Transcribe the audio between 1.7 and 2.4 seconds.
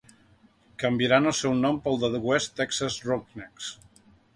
pel de